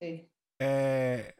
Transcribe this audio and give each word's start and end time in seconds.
Sí. 0.00 0.30
Eh, 0.58 1.34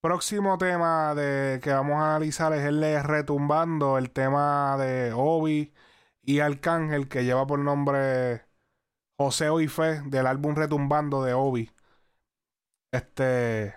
próximo 0.00 0.56
tema 0.56 1.14
de 1.14 1.60
que 1.60 1.70
vamos 1.70 1.96
a 1.96 2.16
analizar 2.16 2.52
es 2.54 2.64
el 2.64 2.80
de 2.80 3.02
Retumbando, 3.02 3.98
el 3.98 4.10
tema 4.10 4.76
de 4.78 5.12
Obi 5.14 5.72
y 6.22 6.40
Arcángel 6.40 7.08
que 7.08 7.24
lleva 7.24 7.46
por 7.46 7.58
nombre 7.58 8.42
José 9.18 9.50
Oife 9.50 10.00
del 10.06 10.26
álbum 10.26 10.54
Retumbando 10.54 11.22
de 11.22 11.34
Obi. 11.34 11.70
Este 12.90 13.74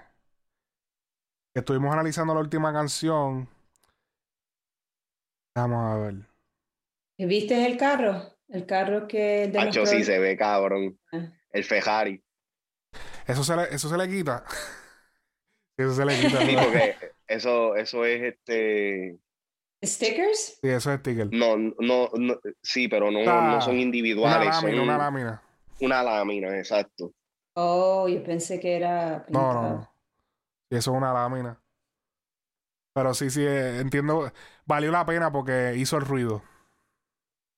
estuvimos 1.53 1.93
analizando 1.93 2.33
la 2.33 2.39
última 2.39 2.71
canción. 2.71 3.49
Vamos 5.55 5.91
a 5.91 5.97
ver. 5.97 6.15
¿Viste 7.17 7.65
el 7.65 7.77
carro? 7.77 8.37
El 8.47 8.65
carro 8.65 9.07
que 9.07 9.51
Pacho, 9.53 9.85
sí 9.85 10.03
se 10.03 10.17
ve 10.19 10.37
cabrón. 10.37 10.97
Ah. 11.11 11.31
El 11.51 11.63
Ferrari. 11.63 12.23
Eso 13.27 13.43
se 13.43 13.55
le, 13.55 13.63
eso 13.73 13.89
se 13.89 13.97
le 13.97 14.07
quita. 14.09 14.43
eso 15.77 15.93
se 15.93 16.05
le 16.05 16.19
quita. 16.19 16.39
Sí, 16.41 16.55
¿verdad? 16.55 16.63
porque 16.65 16.97
eso, 17.27 17.75
eso 17.75 18.05
es 18.05 18.21
este. 18.21 19.19
¿Stickers? 19.83 20.59
Sí, 20.61 20.69
eso 20.69 20.91
es 20.93 20.99
sticker. 20.99 21.29
No, 21.31 21.57
no, 21.57 22.09
no 22.13 22.39
sí, 22.61 22.87
pero 22.87 23.11
no, 23.11 23.19
Ah, 23.27 23.51
no 23.55 23.61
son 23.61 23.73
Una 23.73 23.83
individuales. 23.83 24.47
lámina, 24.47 24.61
son 24.61 24.79
una 24.79 24.97
lámina. 24.97 25.41
una 25.81 26.03
lámina, 26.03 26.57
exacto. 26.57 27.13
Oh, 27.55 28.07
yo 28.07 28.23
pensé 28.23 28.59
que 28.59 28.75
era 28.77 29.25
No, 29.29 29.51
pintado. 29.51 29.53
no, 29.53 29.69
no. 29.75 29.89
Eso 30.69 30.91
es 30.91 30.97
una 30.97 31.13
lámina. 31.13 31.59
Pero 32.93 33.13
sí, 33.13 33.29
sí, 33.29 33.41
eh, 33.43 33.79
entiendo. 33.79 34.31
Valió 34.65 34.91
la 34.91 35.05
pena 35.05 35.31
porque 35.31 35.73
hizo 35.75 35.97
el 35.97 36.05
ruido. 36.05 36.43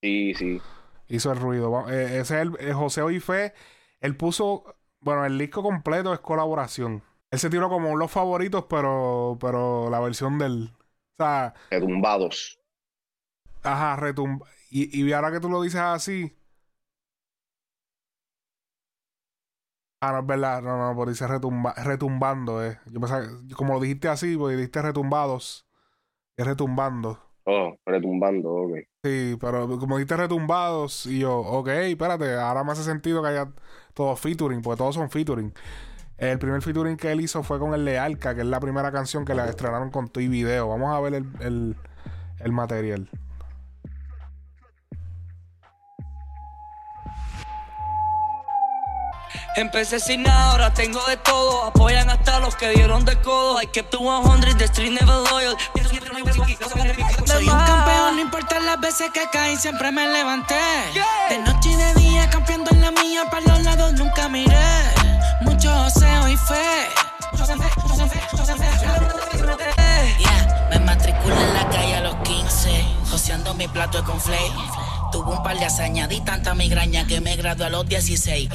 Sí, 0.02 0.34
sí. 0.34 0.60
Hizo 1.08 1.32
el 1.32 1.38
ruido. 1.38 1.88
Eh, 1.90 2.20
ese 2.20 2.36
es 2.36 2.42
el, 2.42 2.56
eh, 2.60 2.72
José 2.72 3.02
Oife. 3.02 3.54
Él 4.00 4.16
puso. 4.16 4.75
Bueno, 5.06 5.24
el 5.24 5.38
disco 5.38 5.62
completo 5.62 6.12
es 6.12 6.20
colaboración. 6.20 7.02
Él 7.30 7.38
se 7.38 7.50
tiró 7.50 7.68
como 7.68 7.96
los 7.96 8.10
favoritos, 8.10 8.64
pero, 8.68 9.38
pero 9.40 9.90
la 9.90 10.00
versión 10.00 10.38
del. 10.38 10.72
O 11.18 11.24
sea, 11.24 11.54
Retumbados. 11.70 12.58
ajá, 13.62 13.96
retumba. 13.96 14.46
Y, 14.70 15.04
y 15.06 15.12
ahora 15.12 15.30
que 15.32 15.40
tú 15.40 15.48
lo 15.48 15.62
dices 15.62 15.80
así. 15.80 16.34
Ah, 20.00 20.12
no 20.12 20.18
es 20.20 20.26
verdad. 20.26 20.62
No, 20.62 20.76
no, 20.78 20.94
por 20.96 21.08
dice 21.08 21.26
retumba, 21.26 21.74
retumbando, 21.74 22.64
eh. 22.64 22.78
Yo 22.86 23.00
pensaba, 23.00 23.26
como 23.56 23.74
lo 23.74 23.80
dijiste 23.80 24.08
así, 24.08 24.36
porque 24.36 24.56
dijiste 24.56 24.82
retumbados. 24.82 25.66
Es 26.36 26.46
retumbando. 26.46 27.25
Oh, 27.48 27.76
retumbando, 27.86 28.52
ok. 28.52 28.72
Sí, 29.04 29.36
pero 29.40 29.78
como 29.78 29.98
dijiste 29.98 30.16
retumbados, 30.16 31.06
y 31.06 31.20
yo, 31.20 31.38
ok, 31.38 31.68
espérate, 31.68 32.34
ahora 32.34 32.64
me 32.64 32.72
hace 32.72 32.82
sentido 32.82 33.22
que 33.22 33.28
haya 33.28 33.52
todos 33.94 34.18
featuring, 34.18 34.62
porque 34.62 34.78
todos 34.78 34.96
son 34.96 35.08
featuring. 35.10 35.54
El 36.18 36.38
primer 36.38 36.60
featuring 36.62 36.96
que 36.96 37.12
él 37.12 37.20
hizo 37.20 37.42
fue 37.44 37.58
con 37.60 37.72
el 37.74 37.84
de 37.84 37.98
Alca, 37.98 38.34
que 38.34 38.40
es 38.40 38.46
la 38.46 38.58
primera 38.58 38.90
canción 38.90 39.24
que 39.24 39.34
la 39.34 39.48
estrenaron 39.48 39.90
con 39.90 40.08
tu 40.08 40.20
y 40.20 40.28
video. 40.28 40.68
Vamos 40.68 40.94
a 40.94 41.00
ver 41.00 41.14
el, 41.14 41.26
el, 41.40 41.76
el 42.40 42.52
material. 42.52 43.08
Empecé 49.56 49.98
sin 50.00 50.22
nada, 50.22 50.50
ahora 50.50 50.74
tengo 50.74 51.02
de 51.06 51.16
todo. 51.16 51.64
Apoyan 51.64 52.10
hasta 52.10 52.40
los 52.40 52.54
que 52.56 52.68
dieron 52.72 53.06
de 53.06 53.18
codo. 53.22 53.62
I 53.62 53.66
kept 53.66 53.90
to 53.90 53.98
100, 53.98 54.58
the 54.58 54.64
street 54.64 54.92
never 54.92 55.16
loyal. 55.30 55.56
Soy 57.24 57.48
un 57.48 57.58
campeón, 57.58 58.16
no 58.16 58.20
importa 58.20 58.60
las 58.60 58.78
veces 58.78 59.10
que 59.14 59.26
caí, 59.32 59.56
siempre 59.56 59.90
me 59.92 60.06
levanté. 60.08 60.60
De 61.30 61.38
noche 61.38 61.70
y 61.70 61.76
de 61.76 61.94
día, 61.94 62.28
campeando 62.28 62.70
en 62.70 62.82
la 62.82 62.90
mía, 62.90 63.24
para 63.30 63.46
los 63.46 63.62
lados 63.62 63.94
nunca 63.94 64.28
miré. 64.28 64.92
Mucho 65.40 65.74
oseo 65.86 66.28
y 66.28 66.36
fe. 66.36 66.88
Yeah, 70.18 70.68
me 70.68 70.78
matriculé 70.80 71.34
en 71.34 71.54
la 71.54 71.68
calle 71.70 71.96
a 71.96 72.00
los 72.02 72.16
15, 72.16 72.84
joseando 73.10 73.54
mi 73.54 73.66
plato 73.68 74.02
de 74.02 74.04
conflay. 74.04 74.52
Tuve 75.12 75.32
un 75.32 75.42
par 75.42 75.58
de 75.58 75.64
hazañas, 75.64 76.08
di 76.08 76.20
tanta 76.20 76.54
migraña 76.54 77.06
que 77.06 77.20
me 77.20 77.36
gradué 77.36 77.66
a 77.66 77.70
los 77.70 77.86
16. 77.86 78.48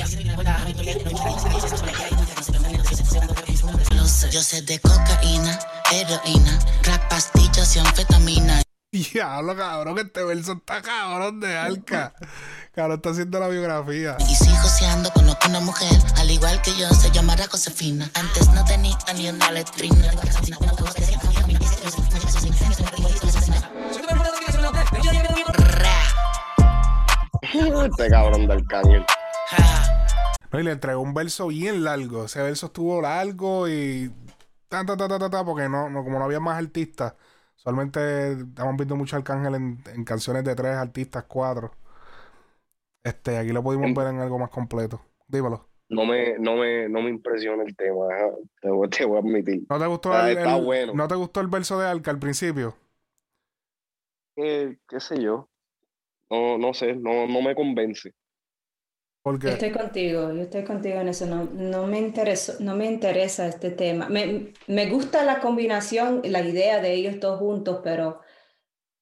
Yo 4.32 4.42
sé 4.42 4.62
de 4.62 4.80
cocaína, 4.80 5.60
heroína, 5.92 6.60
crack, 6.82 7.10
pastillas 7.10 7.76
y 7.76 7.80
anfetamina. 7.80 8.62
Diablo, 8.92 9.56
cabrón, 9.56 9.96
que 9.96 10.02
este 10.02 10.24
verso 10.24 10.54
está 10.54 10.82
cabrón 10.82 11.40
de 11.40 11.58
Alca. 11.58 12.14
Cabrón, 12.74 12.98
está 12.98 13.10
haciendo 13.12 13.40
la 13.40 13.48
biografía. 13.48 14.18
Y 14.30 14.36
sigo 14.36 14.56
joseando, 14.58 15.12
conozco 15.12 15.48
una 15.48 15.60
mujer, 15.62 15.98
al 16.18 16.30
igual 16.30 16.62
que 16.62 16.76
yo, 16.78 16.90
se 16.90 17.12
llamará 17.12 17.48
Josefina. 17.48 18.10
Antes 18.14 18.50
no 18.50 18.64
tenía 18.66 18.98
ni 19.16 19.30
una 19.30 19.52
letrina. 19.52 20.12
Este 27.86 28.10
cabrón 28.10 28.48
de 28.48 28.54
Arcángel. 28.54 29.06
Ja. 29.48 30.36
No, 30.52 30.60
y 30.60 30.64
le 30.64 30.72
entregó 30.72 31.02
un 31.02 31.14
verso 31.14 31.48
bien 31.48 31.84
largo. 31.84 32.26
Ese 32.26 32.42
verso 32.42 32.68
estuvo 32.68 33.02
largo 33.02 33.68
y. 33.68 34.12
Ta, 34.68 34.86
ta, 34.86 34.96
ta, 34.96 35.30
ta, 35.30 35.46
porque 35.46 35.68
no, 35.68 35.90
no, 35.90 36.04
como 36.04 36.18
no 36.20 36.26
había 36.26 36.40
más 36.40 36.58
artistas. 36.58 37.14
Solamente 37.56 38.32
estamos 38.34 38.76
viendo 38.78 38.96
mucho 38.96 39.18
Arcángel 39.18 39.56
en, 39.56 39.84
en 39.94 40.04
canciones 40.06 40.44
de 40.44 40.56
tres 40.56 40.76
artistas, 40.76 41.26
cuatro. 41.28 41.72
Este, 43.04 43.38
aquí 43.38 43.50
lo 43.52 43.62
pudimos 43.64 43.94
ver 43.94 44.08
en 44.14 44.20
algo 44.20 44.40
más 44.40 44.50
completo. 44.50 45.02
Dímelo. 45.28 45.68
No 45.90 46.06
me, 46.06 46.38
no 46.40 46.56
me, 46.56 46.88
no 46.88 47.02
me 47.02 47.10
impresiona 47.10 47.64
el 47.64 47.76
tema, 47.76 48.06
te, 48.62 48.70
voy- 48.70 48.90
te 48.90 49.06
voy 49.06 49.18
a 49.18 49.20
admitir. 49.20 49.66
¿No 49.70 49.78
te 49.78 49.86
gustó 49.88 50.14
Ah, 50.14 50.32
el, 50.32 50.38
está 50.38 50.56
el- 50.56 50.64
bueno. 50.64 50.94
¿No 50.96 51.08
te 51.08 51.16
gustó 51.16 51.42
el 51.42 51.48
verso 51.48 51.78
de 51.80 51.88
Alca 51.88 52.12
al 52.12 52.20
principio? 52.20 52.76
Eh, 54.38 54.78
qué 54.88 55.00
sé 55.02 55.22
yo. 55.22 55.50
No, 56.32 56.58
no 56.58 56.74
sé, 56.74 56.96
no, 56.96 57.28
no 57.28 57.42
me 57.44 57.54
convence. 57.54 58.10
Yo 58.10 58.14
Porque 59.24 59.50
estoy 59.52 59.72
contigo, 59.72 60.32
yo 60.34 60.42
estoy 60.44 60.64
contigo 60.64 61.00
en 61.00 61.10
eso. 61.10 61.26
No, 61.26 61.46
no 61.46 61.88
me 61.88 62.00
interesó, 62.00 62.54
no 62.60 62.76
me 62.76 62.86
interesa 62.86 63.48
este 63.48 63.72
tema. 63.72 64.08
Me, 64.10 64.54
me 64.68 64.90
gusta 64.90 65.24
la 65.26 65.40
combinación, 65.40 66.22
la 66.26 66.42
idea 66.42 66.80
de 66.82 66.94
ellos 66.94 67.20
dos 67.20 67.40
juntos, 67.40 67.82
pero 67.84 68.22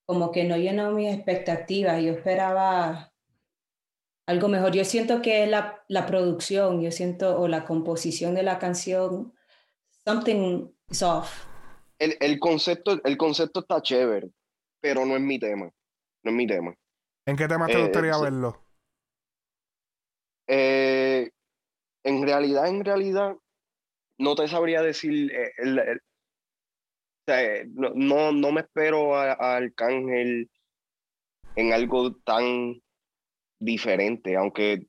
como 0.05 0.31
que 0.31 0.45
no 0.45 0.57
llenó 0.57 0.91
mis 0.91 1.13
expectativas. 1.13 2.01
Yo 2.01 2.13
esperaba 2.13 3.13
algo 4.27 4.47
mejor. 4.47 4.73
Yo 4.73 4.85
siento 4.85 5.21
que 5.21 5.47
la, 5.47 5.83
la 5.87 6.05
producción, 6.05 6.81
yo 6.81 6.91
siento, 6.91 7.39
o 7.39 7.47
la 7.47 7.65
composición 7.65 8.35
de 8.35 8.43
la 8.43 8.59
canción, 8.59 9.33
something 10.05 10.69
is 10.89 11.03
off. 11.03 11.47
El, 11.99 12.17
el 12.19 12.39
concepto, 12.39 13.01
el 13.03 13.17
concepto 13.17 13.61
está 13.61 13.81
chévere, 13.81 14.29
pero 14.81 15.05
no 15.05 15.15
es 15.15 15.21
mi 15.21 15.39
tema. 15.39 15.71
No 16.23 16.31
es 16.31 16.37
mi 16.37 16.47
tema. 16.47 16.75
¿En 17.29 17.37
qué 17.37 17.47
temas 17.47 17.71
te 17.71 17.77
eh, 17.77 17.79
gustaría 17.79 18.17
sí. 18.17 18.25
verlo? 18.25 18.65
Eh, 20.47 21.29
en 22.03 22.23
realidad, 22.23 22.67
en 22.67 22.83
realidad, 22.85 23.35
no 24.19 24.35
te 24.35 24.47
sabría 24.47 24.81
decir. 24.81 25.31
eh, 25.33 25.51
el- 25.59 25.79
el- 25.79 26.01
no, 27.95 28.31
no, 28.31 28.51
me 28.51 28.61
espero 28.61 29.15
a, 29.15 29.33
a 29.33 29.57
Arcángel 29.57 30.49
en 31.55 31.73
algo 31.73 32.15
tan 32.23 32.81
diferente, 33.59 34.35
aunque 34.37 34.87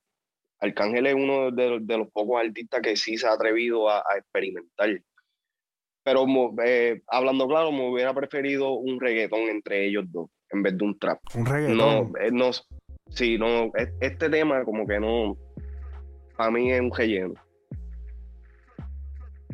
Arcángel 0.61 1.07
es 1.07 1.15
uno 1.15 1.51
de, 1.53 1.71
los- 1.71 1.87
de 1.87 1.99
los 1.99 2.11
pocos 2.13 2.41
artistas 2.43 2.83
que 2.83 2.97
sí 2.97 3.17
se 3.19 3.27
ha 3.29 3.33
atrevido 3.35 3.89
a, 3.91 3.99
a 4.01 4.19
experimentar. 4.19 4.91
Pero 6.03 6.27
eh, 6.65 7.03
hablando 7.09 7.47
claro, 7.49 7.73
me 7.73 7.89
hubiera 7.91 8.15
preferido 8.15 8.73
un 8.73 9.01
reggaetón 9.01 9.43
entre 9.43 9.87
ellos 9.87 10.05
dos 10.09 10.29
en 10.53 10.63
vez 10.63 10.77
de 10.77 10.85
un 10.85 10.99
trap. 10.99 11.21
Un 11.35 11.45
No, 11.45 11.51
reggaetón. 11.51 12.13
eh, 12.21 12.31
no, 12.33 12.51
sí, 13.11 13.39
no, 13.39 13.65
e- 13.77 13.95
este 14.01 14.29
tema 14.31 14.65
como 14.65 14.87
que 14.87 14.99
no, 15.01 15.37
para 16.37 16.51
mí 16.51 16.71
es 16.73 16.81
un 16.81 16.91
relleno. 16.95 17.35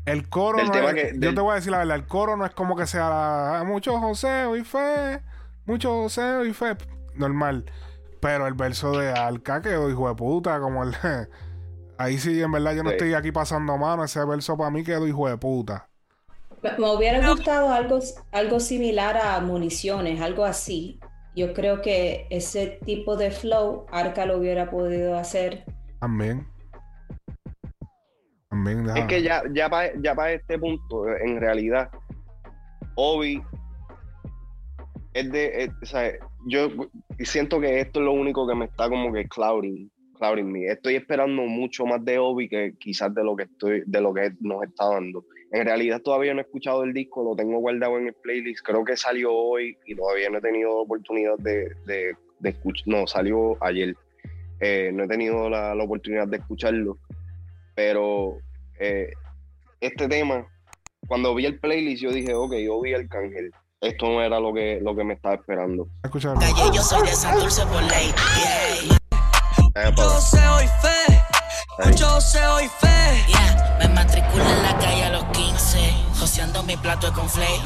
El 0.04 0.28
coro 0.28 0.58
del 0.58 0.66
no 0.68 0.72
tema 0.72 0.90
es- 0.90 0.94
que- 0.94 1.12
Yo 1.14 1.20
del- 1.20 1.34
te 1.34 1.40
voy 1.40 1.52
a 1.52 1.54
decir 1.56 1.72
la 1.72 1.78
verdad, 1.78 1.96
el 1.96 2.06
coro 2.06 2.36
no 2.36 2.44
es 2.46 2.52
como 2.54 2.76
que 2.76 2.86
sea 2.86 3.58
ah, 3.60 3.64
mucho 3.64 3.98
joseo 3.98 4.56
y 4.56 4.62
fe, 4.64 5.20
mucho 5.64 5.90
joseo 6.02 6.44
y 6.44 6.52
fe, 6.52 6.76
normal. 7.16 7.64
Pero 8.20 8.46
el 8.46 8.54
verso 8.54 8.96
de 8.96 9.10
Alca 9.12 9.60
quedó 9.60 9.90
hijo 9.90 10.08
de 10.08 10.14
puta, 10.14 10.60
como 10.60 10.84
el... 10.84 10.94
Ahí 11.98 12.18
sí, 12.18 12.40
en 12.42 12.52
verdad 12.52 12.74
yo 12.74 12.82
no 12.82 12.90
Sí. 12.90 12.96
estoy 12.96 13.14
aquí 13.14 13.32
pasando 13.32 13.76
mano, 13.78 14.04
ese 14.04 14.22
verso 14.24 14.56
para 14.56 14.70
mí 14.70 14.84
quedó 14.84 15.06
hijo 15.08 15.28
de 15.28 15.38
puta. 15.38 15.88
Me 16.78 16.90
hubiera 16.94 17.28
gustado 17.28 17.70
algo, 17.72 17.98
algo 18.32 18.60
similar 18.60 19.16
a 19.16 19.40
Municiones, 19.40 20.20
algo 20.20 20.44
así. 20.44 21.00
Yo 21.34 21.52
creo 21.52 21.82
que 21.82 22.26
ese 22.30 22.78
tipo 22.84 23.16
de 23.16 23.30
flow 23.30 23.86
Arca 23.90 24.24
lo 24.26 24.38
hubiera 24.38 24.70
podido 24.70 25.16
hacer. 25.16 25.64
También. 26.00 26.46
También, 28.48 28.88
Es 28.96 29.04
que 29.06 29.22
ya, 29.22 29.42
ya 29.52 29.68
para 29.68 29.92
ya 30.00 30.14
pa 30.14 30.30
este 30.32 30.58
punto, 30.58 31.08
en 31.08 31.40
realidad, 31.40 31.90
Obi 32.94 33.42
es 35.12 35.30
de, 35.30 35.64
es- 35.64 35.70
o 35.82 35.86
sea, 35.86 36.12
yo 36.46 36.68
siento 37.18 37.60
que 37.60 37.80
esto 37.80 38.00
es 38.00 38.06
lo 38.06 38.12
único 38.12 38.46
que 38.46 38.54
me 38.54 38.66
está 38.66 38.88
como 38.88 39.12
que 39.12 39.28
clouding 39.28 39.90
Cloud 40.16 40.38
in 40.38 40.50
Me. 40.50 40.66
Estoy 40.66 40.96
esperando 40.96 41.42
mucho 41.42 41.86
más 41.86 42.04
de 42.04 42.18
Obi 42.18 42.48
que 42.48 42.74
quizás 42.78 43.14
de 43.14 43.22
lo 43.22 43.36
que 43.36 43.44
estoy, 43.44 43.82
de 43.86 44.00
lo 44.00 44.12
que 44.12 44.32
nos 44.40 44.62
está 44.64 44.88
dando. 44.88 45.24
En 45.52 45.64
realidad 45.64 46.00
todavía 46.02 46.34
no 46.34 46.40
he 46.40 46.42
escuchado 46.42 46.82
el 46.82 46.92
disco, 46.92 47.22
lo 47.22 47.36
tengo 47.36 47.58
guardado 47.58 47.98
en 47.98 48.08
el 48.08 48.14
playlist. 48.14 48.64
Creo 48.64 48.84
que 48.84 48.96
salió 48.96 49.32
hoy 49.32 49.76
y 49.86 49.94
todavía 49.94 50.28
no 50.30 50.38
he 50.38 50.40
tenido 50.40 50.76
oportunidad 50.76 51.36
de, 51.38 51.70
de, 51.86 52.16
escuchar. 52.48 52.86
No, 52.86 53.06
salió 53.06 53.56
ayer. 53.62 53.96
Eh, 54.60 54.90
no 54.92 55.04
he 55.04 55.08
tenido 55.08 55.48
la, 55.48 55.74
la, 55.74 55.84
oportunidad 55.84 56.26
de 56.28 56.38
escucharlo. 56.38 56.98
Pero 57.74 58.38
eh, 58.80 59.12
este 59.80 60.08
tema, 60.08 60.46
cuando 61.06 61.34
vi 61.34 61.46
el 61.46 61.58
playlist, 61.58 62.02
yo 62.02 62.10
dije, 62.10 62.34
ok, 62.34 62.54
yo 62.54 62.80
vi 62.80 62.92
el 62.92 63.08
cángel 63.08 63.52
esto 63.80 64.06
no 64.06 64.22
era 64.22 64.40
lo 64.40 64.52
que, 64.54 64.80
lo 64.82 64.96
que 64.96 65.04
me 65.04 65.14
estaba 65.14 65.34
esperando. 65.34 65.88
Escuchar. 66.02 66.36
Yo 66.74 66.82
soy 66.82 67.06
de 67.06 67.12
Santurce 67.12 67.62
por 67.66 67.82
ley. 67.82 68.12
Mucho 68.88 69.05
deseo 69.76 70.62
y 70.62 70.66
fe. 70.66 71.24
Mucho 71.84 72.14
deseo 72.14 72.60
y 72.60 72.68
fe. 72.68 73.24
Yeah. 73.28 73.76
Me 73.78 73.88
matriculé 73.88 74.44
en 74.44 74.62
la 74.62 74.78
calle 74.78 75.04
a 75.04 75.10
los 75.10 75.24
15, 75.24 75.78
joseando 76.18 76.62
mi 76.62 76.76
plato 76.76 77.08
de 77.08 77.12
conflay. 77.12 77.60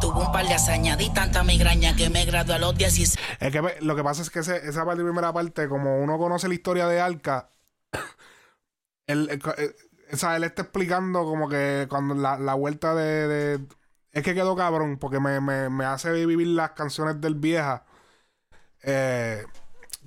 Tuve 0.00 0.20
un 0.20 0.30
par 0.30 0.46
de 0.46 0.54
hazañas, 0.54 0.98
di 0.98 1.08
tanta 1.12 1.42
migraña 1.42 1.96
que 1.96 2.10
me 2.10 2.24
gradué 2.26 2.56
a 2.56 2.58
los 2.58 2.76
16. 2.76 3.16
Es 3.40 3.52
que 3.52 3.62
lo 3.80 3.96
que 3.96 4.04
pasa 4.04 4.20
es 4.20 4.30
que 4.30 4.40
esa 4.40 4.84
parte, 4.84 5.02
primera 5.02 5.32
parte, 5.32 5.68
como 5.68 5.98
uno 6.02 6.18
conoce 6.18 6.48
la 6.48 6.54
historia 6.54 6.86
de 6.86 7.00
Arca, 7.00 7.50
él, 9.06 9.28
él, 9.30 9.40
él, 9.56 9.74
él 10.10 10.44
está 10.44 10.62
explicando 10.62 11.24
como 11.24 11.48
que 11.48 11.86
cuando 11.88 12.14
la, 12.14 12.38
la 12.38 12.52
vuelta 12.52 12.94
de, 12.94 13.60
Es 14.12 14.22
que 14.22 14.34
quedó 14.34 14.54
cabrón, 14.54 14.98
porque 14.98 15.20
me, 15.20 15.40
me, 15.40 15.70
me 15.70 15.86
hace 15.86 16.12
vivir 16.12 16.48
las 16.48 16.72
canciones 16.72 17.18
del 17.22 17.34
vieja. 17.36 17.86
Eh, 18.82 19.42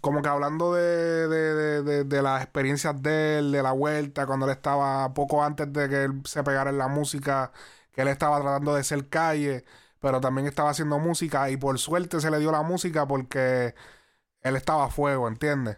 como 0.01 0.21
que 0.21 0.29
hablando 0.29 0.73
de, 0.73 1.27
de, 1.27 2.03
de, 2.03 2.21
las 2.21 2.43
experiencias 2.43 3.01
de 3.01 3.39
él, 3.39 3.51
de 3.51 3.63
la 3.63 3.71
vuelta, 3.71 4.25
cuando 4.25 4.45
él 4.45 4.51
estaba 4.51 5.13
poco 5.13 5.43
antes 5.43 5.71
de 5.71 5.89
que 5.89 6.03
él 6.03 6.21
se 6.25 6.43
pegara 6.43 6.69
en 6.69 6.77
la 6.77 6.87
música, 6.87 7.51
que 7.91 8.01
él 8.01 8.07
estaba 8.07 8.39
tratando 8.41 8.75
de 8.75 8.83
ser 8.83 9.09
calle, 9.09 9.65
pero 9.99 10.21
también 10.21 10.47
estaba 10.47 10.69
haciendo 10.69 10.99
música 10.99 11.49
y 11.49 11.57
por 11.57 11.77
suerte 11.79 12.21
se 12.21 12.31
le 12.31 12.39
dio 12.39 12.51
la 12.51 12.61
música 12.61 13.07
porque 13.07 13.75
él 14.41 14.55
estaba 14.55 14.85
a 14.85 14.89
fuego, 14.89 15.27
¿entiendes? 15.27 15.77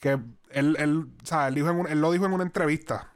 Que 0.00 0.10
él, 0.50 0.76
él, 0.78 1.08
Él, 1.30 1.54
dijo 1.54 1.70
en 1.70 1.86
él 1.86 2.00
lo 2.00 2.12
dijo 2.12 2.26
en 2.26 2.32
una 2.32 2.44
entrevista 2.44 3.12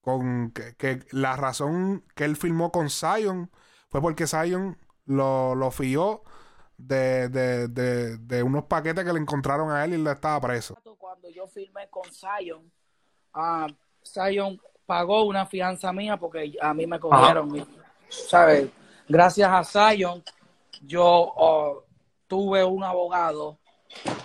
con 0.00 0.50
que, 0.52 0.74
que, 0.76 1.04
la 1.10 1.36
razón 1.36 2.04
que 2.14 2.24
él 2.24 2.36
filmó 2.36 2.72
con 2.72 2.90
Zion 2.90 3.50
fue 3.90 4.00
porque 4.00 4.26
Zion 4.26 4.78
lo, 5.04 5.54
lo 5.54 5.70
fió 5.70 6.22
de, 6.86 7.28
de, 7.28 7.68
de, 7.68 8.16
de, 8.18 8.42
unos 8.42 8.64
paquetes 8.64 9.04
que 9.04 9.12
le 9.12 9.20
encontraron 9.20 9.70
a 9.70 9.84
él 9.84 9.92
y 9.92 9.94
él 9.94 10.06
estaba 10.06 10.40
preso. 10.40 10.76
Cuando 10.98 11.28
yo 11.30 11.46
filmé 11.46 11.88
con 11.88 12.04
Zion, 12.12 12.70
uh, 13.34 13.72
Zion 14.04 14.60
pagó 14.86 15.24
una 15.24 15.46
fianza 15.46 15.92
mía 15.92 16.16
porque 16.16 16.56
a 16.60 16.74
mí 16.74 16.86
me 16.86 16.98
cogieron, 16.98 17.66
¿sabes? 18.08 18.68
Gracias 19.08 19.50
a 19.50 19.64
Zion, 19.64 20.22
yo 20.82 21.04
oh, 21.04 21.84
tuve 22.26 22.64
un 22.64 22.84
abogado 22.84 23.58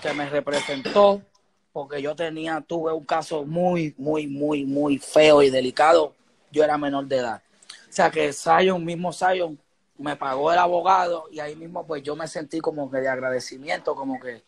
que 0.02 0.13
me 0.13 0.30
representó 0.30 1.22
porque 1.74 2.02
yo 2.02 2.16
tenía, 2.16 2.62
tuve 2.62 2.94
un 2.94 3.04
caso 3.04 3.44
muy, 3.44 3.94
muy, 3.98 4.28
muy, 4.28 4.63
muy 4.63 4.98
feo 4.98 5.42
y 5.42 5.50
delicado. 5.50 6.13
Yo 6.52 6.63
era 6.63 6.78
menor 6.78 7.06
de 7.06 7.18
edad. 7.18 7.42
O 7.90 7.92
sea 7.92 8.10
que 8.10 8.31
Zion, 8.31 8.86
mismo 8.86 9.12
Zion, 9.12 9.60
me 9.97 10.15
pagó 10.15 10.51
el 10.51 10.59
abogado 10.59 11.25
y 11.31 11.39
ahí 11.39 11.56
mismo 11.56 11.86
pues 11.86 12.03
yo 12.03 12.15
me 12.15 12.27
sentí 12.27 12.59
como 12.59 12.89
que 12.89 13.00
de 13.00 13.09
agradecimiento, 13.09 13.95
como 13.95 14.19
que, 14.19 14.44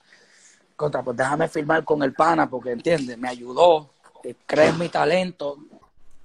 contra, 0.75 1.03
pues 1.03 1.17
déjame 1.17 1.47
firmar 1.47 1.83
con 1.83 2.03
el 2.03 2.13
pana 2.13 2.49
porque, 2.49 2.71
entiende 2.71 3.17
Me 3.17 3.29
ayudó, 3.29 3.89
eh, 4.23 4.35
crees 4.45 4.77
mi 4.77 4.89
talento. 4.89 5.57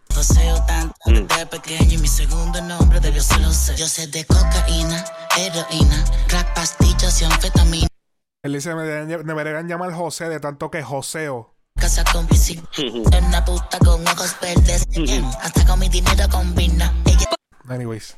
Poseo 0.08 0.56
tanto 0.66 0.94
mm. 1.06 1.26
desde 1.26 1.46
pequeño 1.46 1.94
y 1.94 1.98
mi 1.98 2.08
segundo 2.08 2.60
nombre 2.60 3.00
debió 3.00 3.22
ser 3.22 3.42
sé. 3.46 3.76
Yo 3.76 3.86
sé 3.86 4.06
de 4.08 4.24
cocaína, 4.26 5.04
heroína, 5.38 6.04
crack, 6.28 6.54
pastillas 6.54 7.22
y 7.22 7.24
anfetamina. 7.24 7.88
Él 8.42 8.52
dice, 8.52 8.74
me 8.74 8.82
deberían, 8.82 9.68
llamar 9.68 9.92
José 9.92 10.28
de 10.28 10.40
tanto 10.40 10.70
que 10.70 10.82
joseo. 10.82 11.54
Casa 11.76 12.04
con 12.12 12.26
una 13.26 13.44
puta 13.44 13.78
con 13.78 14.06
ojos 14.06 14.36
verdes, 14.40 14.86
hasta 15.40 15.64
con 15.64 15.78
mi 15.78 15.88
dinero 15.88 16.28
combina. 16.30 16.92
Anyways. 17.68 18.16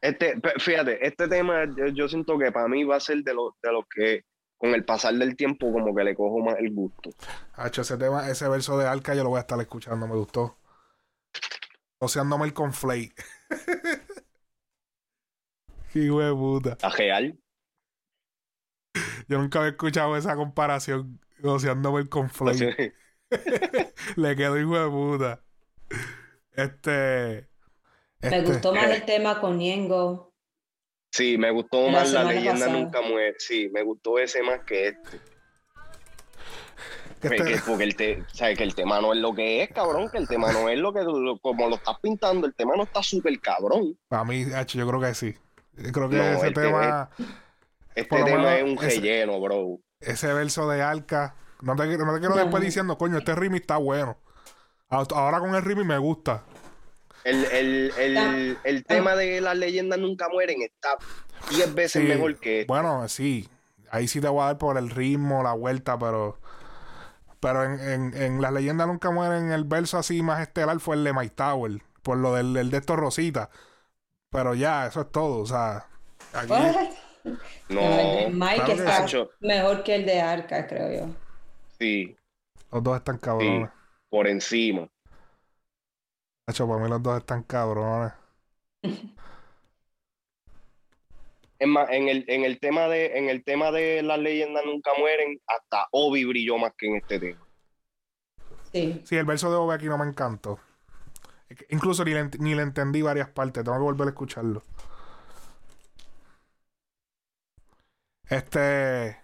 Este, 0.00 0.40
fíjate, 0.58 1.04
este 1.06 1.28
tema 1.28 1.64
yo, 1.92 2.08
siento 2.08 2.38
que 2.38 2.52
para 2.52 2.68
mí 2.68 2.84
va 2.84 2.96
a 2.96 3.00
ser 3.00 3.18
de 3.22 3.34
los 3.34 3.52
de 3.62 3.72
los 3.72 3.84
que 3.88 4.24
con 4.56 4.74
el 4.74 4.84
pasar 4.84 5.14
del 5.14 5.36
tiempo 5.36 5.72
como 5.72 5.94
que 5.94 6.04
le 6.04 6.14
cojo 6.14 6.38
más 6.40 6.56
el 6.58 6.72
gusto. 6.72 7.10
Hacho, 7.54 7.82
ese 7.82 7.96
tema, 7.96 8.28
ese 8.28 8.48
verso 8.48 8.78
de 8.78 8.86
Arca 8.86 9.14
yo 9.14 9.22
lo 9.22 9.30
voy 9.30 9.38
a 9.38 9.42
estar 9.42 9.60
escuchando, 9.60 10.06
me 10.06 10.14
gustó. 10.14 10.58
Oceándome 12.00 12.46
el 12.46 12.52
conflay. 12.52 13.12
Qué 15.92 16.08
puta. 16.32 16.78
¿A 16.82 16.90
real? 16.90 17.38
Yo 19.28 19.38
nunca 19.38 19.60
había 19.60 19.70
escuchado 19.70 20.16
esa 20.16 20.36
comparación. 20.36 21.20
Oceándome 21.42 22.00
el 22.00 22.08
conflay. 22.08 22.94
le 24.16 24.36
quedó 24.36 24.58
hijo 24.58 24.78
de 24.78 24.88
puta. 24.88 25.44
Este. 26.52 27.48
Me 28.20 28.28
este, 28.28 28.52
gustó 28.52 28.74
más 28.74 28.90
el 28.90 29.04
tema 29.04 29.40
con 29.40 29.58
Niengo. 29.58 30.32
Sí, 31.10 31.38
me 31.38 31.50
gustó 31.50 31.88
más 31.88 32.12
la 32.12 32.24
leyenda 32.24 32.68
nunca 32.68 33.00
muere. 33.00 33.36
Sí, 33.38 33.70
me 33.72 33.82
gustó 33.82 34.18
ese 34.18 34.42
más 34.42 34.60
que 34.64 34.88
este. 34.88 35.20
este 37.22 37.62
porque 37.66 37.84
el, 37.84 37.96
que 37.96 38.62
el 38.62 38.74
tema 38.74 39.00
no 39.00 39.12
es 39.12 39.20
lo 39.20 39.34
que 39.34 39.62
es, 39.62 39.70
cabrón, 39.70 40.10
que 40.10 40.18
el 40.18 40.28
tema 40.28 40.52
no 40.52 40.68
es 40.68 40.78
lo 40.78 40.92
que 40.92 41.00
como 41.40 41.68
lo 41.68 41.76
estás 41.76 41.98
pintando, 42.00 42.46
el 42.46 42.54
tema 42.54 42.76
no 42.76 42.82
está 42.82 43.02
súper 43.02 43.38
cabrón. 43.40 43.98
Para 44.08 44.24
mí, 44.24 44.46
yo 44.66 44.86
creo 44.86 45.00
que 45.00 45.14
sí. 45.14 45.34
Yo 45.76 45.92
creo 45.92 46.10
que 46.10 46.32
ese 46.34 46.50
tema. 46.50 47.10
este 47.94 48.22
tema 48.24 48.58
es 48.58 48.64
un 48.64 48.76
relleno, 48.76 49.40
bro. 49.40 49.78
Ese 50.00 50.32
verso 50.32 50.68
de 50.68 50.82
Arca. 50.82 51.36
No 51.60 51.74
te, 51.74 51.86
no 51.98 52.14
te 52.14 52.20
quiero 52.20 52.36
después 52.36 52.62
diciendo, 52.62 52.98
coño, 52.98 53.18
este 53.18 53.34
ritmo 53.34 53.56
está 53.56 53.78
bueno. 53.78 54.18
Ahora 54.88 55.40
con 55.40 55.54
el 55.54 55.62
ritmo 55.62 55.84
me 55.84 55.98
gusta. 55.98 56.44
El, 57.28 57.44
el, 57.44 57.92
el, 57.98 58.58
el 58.64 58.84
tema 58.84 59.14
de 59.14 59.40
las 59.40 59.56
leyendas 59.56 59.98
nunca 59.98 60.28
mueren 60.28 60.62
está 60.62 60.96
diez 61.50 61.74
veces 61.74 62.02
mejor 62.04 62.38
que 62.38 62.64
Bueno, 62.66 63.06
sí. 63.08 63.48
Ahí 63.90 64.08
sí 64.08 64.20
te 64.20 64.28
voy 64.28 64.42
a 64.42 64.46
dar 64.46 64.58
por 64.58 64.76
el 64.78 64.90
ritmo, 64.90 65.42
la 65.42 65.52
vuelta, 65.52 65.98
pero. 65.98 66.38
Pero 67.40 67.64
en, 67.64 67.80
en, 67.80 68.22
en 68.22 68.42
Las 68.42 68.52
leyendas 68.52 68.86
nunca 68.86 69.10
mueren, 69.10 69.52
el 69.52 69.64
verso 69.64 69.98
así 69.98 70.22
más 70.22 70.40
estelar 70.40 70.80
fue 70.80 70.96
el 70.96 71.04
de 71.04 71.12
Mike 71.12 71.34
Tower, 71.36 71.82
por 72.02 72.16
lo 72.18 72.34
del, 72.34 72.52
del 72.54 72.70
de 72.70 72.78
estos 72.78 72.96
Rosita. 72.96 73.50
Pero 74.30 74.54
ya, 74.54 74.86
eso 74.86 75.02
es 75.02 75.12
todo, 75.12 75.40
o 75.42 75.46
sea. 75.46 75.86
Aquí... 76.32 76.52
No. 77.68 78.30
Mike 78.30 78.72
está 78.72 79.04
mejor 79.40 79.82
que 79.82 79.96
el 79.96 80.06
de 80.06 80.20
Arca, 80.20 80.66
creo 80.66 80.90
yo. 81.06 81.14
Sí. 81.78 82.16
Los 82.72 82.82
dos 82.82 82.96
están 82.96 83.18
cabrones. 83.18 83.70
por 84.08 84.26
encima. 84.28 84.88
Hacho, 86.48 86.66
para 86.66 86.82
mí 86.82 86.88
los 86.88 87.02
dos 87.02 87.18
están 87.18 87.42
cabrones. 87.42 88.12
Es 91.60 91.66
más, 91.66 91.90
en 91.90 92.06
el, 92.06 92.24
en 92.28 92.44
el 92.44 92.60
tema 92.60 92.86
de, 92.86 93.18
en 93.18 93.28
el 93.28 93.42
tema 93.42 93.72
de 93.72 94.00
las 94.04 94.20
leyendas 94.20 94.64
nunca 94.64 94.92
mueren, 94.96 95.40
hasta 95.44 95.88
Obi 95.90 96.24
brilló 96.24 96.56
más 96.56 96.72
que 96.78 96.86
en 96.86 96.94
este 96.94 97.18
tema. 97.18 97.44
Sí. 98.72 99.02
Sí, 99.04 99.16
el 99.16 99.24
verso 99.24 99.50
de 99.50 99.56
Obi 99.56 99.74
aquí 99.74 99.86
no 99.86 99.98
me 99.98 100.06
encantó. 100.06 100.60
Incluso 101.70 102.04
ni 102.04 102.12
le, 102.12 102.30
ni 102.38 102.54
le 102.54 102.62
entendí 102.62 103.02
varias 103.02 103.28
partes, 103.28 103.64
tengo 103.64 103.76
que 103.76 103.82
volver 103.82 104.06
a 104.06 104.10
escucharlo. 104.10 104.62
Este. 108.28 109.18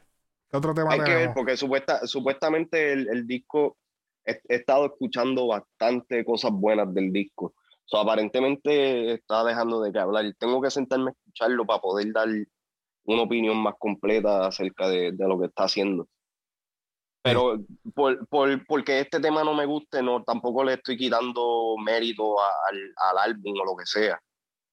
¿Qué 0.51 0.57
otro 0.57 0.75
tema 0.75 0.95
Hay 0.95 1.05
que 1.05 1.15
ver, 1.15 1.35
porque 1.35 1.57
supuesta, 1.57 2.05
supuestamente 2.05 2.93
el, 2.93 3.09
el 3.11 3.29
disco 3.29 3.77
he, 4.25 4.41
estado 4.49 4.87
escuchando 4.87 5.47
bastante 5.47 6.25
cosas 6.25 6.53
buenas 6.53 6.93
del 6.95 7.13
disco. 7.13 7.55
So, 7.85 7.99
aparentemente 7.99 9.15
está 9.15 9.45
dejando 9.45 9.81
de 9.83 9.93
que 9.93 9.99
hablar. 9.99 10.25
Tengo 10.39 10.61
que 10.63 10.71
sentarme 10.71 11.11
a 11.11 11.13
escucharlo 11.13 11.67
para 11.67 11.81
poder 11.81 12.13
dar 12.13 12.29
una 13.05 13.23
opinión 13.23 13.57
más 13.59 13.75
completa 13.79 14.47
acerca 14.47 14.89
de, 14.89 15.13
de 15.13 15.29
lo 15.29 15.39
que 15.39 15.47
está 15.47 15.65
haciendo. 15.65 16.09
Pero 17.25 17.59
por, 17.95 18.27
por, 18.29 18.67
porque 18.67 19.01
este 19.01 19.19
tema 19.19 19.43
no 19.45 19.55
me 19.55 19.65
guste, 19.65 20.03
no, 20.03 20.23
tampoco 20.25 20.63
le 20.63 20.75
estoy 20.75 20.99
quitando 20.99 21.75
mérito 21.83 22.37
al, 22.39 22.95
al 22.97 23.19
álbum 23.19 23.59
o 23.61 23.65
lo 23.65 23.77
que 23.77 23.87
sea. 23.87 24.21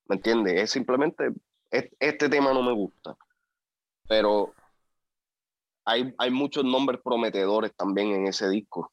¿Me 0.07 0.17
entiendes? 0.17 0.61
Es 0.61 0.71
simplemente, 0.71 1.29
este 1.69 2.27
tema 2.27 2.51
no 2.53 2.61
me 2.61 2.73
gusta. 2.73 3.15
Pero 4.09 4.53
hay, 5.85 6.13
hay 6.17 6.29
muchos 6.29 6.65
nombres 6.65 6.99
prometedores 7.01 7.73
también 7.73 8.11
en 8.11 8.27
ese 8.27 8.49
disco. 8.49 8.91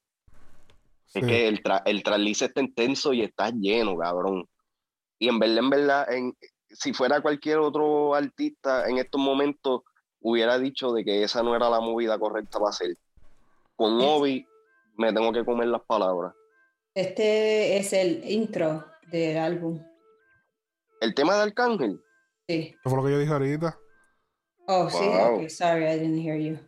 Es 1.14 1.24
que 1.24 1.48
el, 1.48 1.62
tra 1.62 1.82
el 1.86 2.02
está 2.28 2.60
intenso 2.60 3.12
y 3.12 3.22
está 3.22 3.50
lleno, 3.50 3.96
cabrón. 3.96 4.46
Y 5.18 5.28
en 5.28 5.38
verdad, 5.38 5.58
en 5.58 5.70
verdad, 5.70 6.12
en, 6.12 6.36
si 6.70 6.92
fuera 6.92 7.20
cualquier 7.20 7.58
otro 7.58 8.14
artista 8.14 8.88
en 8.88 8.98
estos 8.98 9.20
momentos, 9.20 9.82
hubiera 10.20 10.58
dicho 10.58 10.92
de 10.92 11.04
que 11.04 11.22
esa 11.22 11.42
no 11.42 11.56
era 11.56 11.70
la 11.70 11.80
movida 11.80 12.18
correcta 12.18 12.58
para 12.58 12.70
hacer. 12.70 12.96
Con 13.74 14.00
Obi 14.00 14.46
me 14.96 15.12
tengo 15.12 15.32
que 15.32 15.44
comer 15.44 15.68
las 15.68 15.82
palabras. 15.82 16.34
Este 16.94 17.78
es 17.78 17.92
el 17.92 18.28
intro 18.28 18.84
del 19.10 19.38
álbum. 19.38 19.82
El 21.00 21.14
tema 21.14 21.36
de 21.36 21.42
Arcángel. 21.42 22.02
Sí. 22.48 22.74
Eso 22.74 22.90
fue 22.90 22.96
lo 22.96 23.04
que 23.04 23.12
yo 23.12 23.18
dije 23.18 23.32
ahorita. 23.32 23.78
Oh, 24.66 24.90
sí. 24.90 24.98
Okay, 24.98 25.48
sorry, 25.48 25.86
I 25.86 25.98
didn't 25.98 26.20
hear 26.20 26.36
you. 26.36 26.58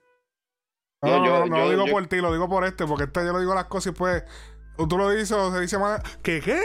No, 1.02 1.08
Yo- 1.08 1.18
no, 1.18 1.24
yo- 1.24 1.46
no, 1.46 1.56
yo- 1.56 1.64
lo 1.64 1.70
digo 1.70 1.86
yo- 1.86 1.92
por 1.92 2.06
ti, 2.08 2.16
lo 2.16 2.32
digo 2.32 2.48
por 2.48 2.64
este, 2.64 2.86
porque 2.86 3.04
este 3.04 3.24
yo 3.24 3.32
le 3.32 3.40
digo 3.40 3.54
las 3.54 3.64
cosas 3.66 3.92
y 3.94 3.96
pues 3.96 4.22
tú 4.88 4.98
lo 4.98 5.08
dices 5.10 5.32
o 5.32 5.50
se 5.52 5.60
dice 5.60 5.78
más. 5.78 6.00
¿Qué 6.22 6.40
qué? 6.40 6.60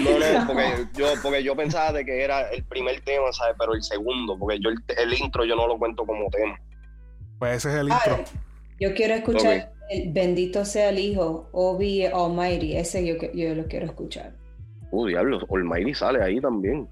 No, 0.00 0.18
no, 0.40 0.46
porque 0.48 0.86
yo, 0.94 1.06
porque 1.22 1.42
yo 1.44 1.54
pensaba 1.56 1.92
de 1.92 2.04
que 2.04 2.22
era 2.24 2.50
el 2.50 2.64
primer 2.64 3.00
tema, 3.02 3.32
¿sabes? 3.32 3.54
Pero 3.58 3.74
el 3.74 3.82
segundo, 3.82 4.36
porque 4.38 4.58
yo 4.60 4.70
el, 4.70 4.76
el 4.98 5.14
intro 5.20 5.44
yo 5.44 5.54
no 5.54 5.68
lo 5.68 5.78
cuento 5.78 6.04
como 6.04 6.28
tema. 6.30 6.58
Pues 7.38 7.58
ese 7.58 7.70
es 7.70 7.74
el 7.76 7.88
intro. 7.90 8.16
Ay, 8.16 8.24
yo 8.80 8.94
quiero 8.94 9.14
escuchar 9.14 9.72
el 9.90 10.12
Bendito 10.12 10.64
sea 10.64 10.88
el 10.88 10.98
Hijo, 10.98 11.48
Obi 11.52 12.06
Almighty. 12.06 12.76
Ese 12.76 13.06
yo, 13.06 13.18
que- 13.18 13.30
yo 13.34 13.54
lo 13.54 13.66
quiero 13.66 13.86
escuchar. 13.86 14.32
Uh, 14.90 15.06
diablo, 15.06 15.38
Almighty 15.48 15.94
sale 15.94 16.22
ahí 16.22 16.40
también. 16.40 16.88